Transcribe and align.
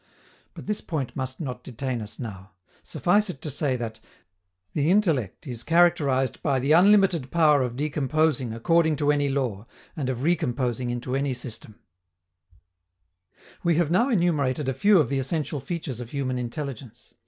But 0.55 0.65
this 0.65 0.81
point 0.81 1.15
must 1.15 1.39
not 1.39 1.63
detain 1.63 2.01
us 2.01 2.17
now. 2.17 2.53
Suffice 2.81 3.29
it 3.29 3.39
to 3.43 3.51
say 3.51 3.75
that 3.75 3.99
_the 4.75 4.87
intellect 4.87 5.45
is 5.45 5.61
characterized 5.61 6.41
by 6.41 6.57
the 6.57 6.71
unlimited 6.71 7.29
power 7.29 7.61
of 7.61 7.75
decomposing 7.75 8.51
according 8.51 8.95
to 8.95 9.11
any 9.11 9.29
law 9.29 9.67
and 9.95 10.09
of 10.09 10.23
recomposing 10.23 10.89
into 10.89 11.15
any 11.15 11.33
system_. 11.35 11.75
We 13.63 13.75
have 13.75 13.91
now 13.91 14.09
enumerated 14.09 14.67
a 14.67 14.73
few 14.73 14.97
of 14.99 15.09
the 15.11 15.19
essential 15.19 15.59
features 15.59 16.01
of 16.01 16.09
human 16.09 16.39
intelligence. 16.39 17.13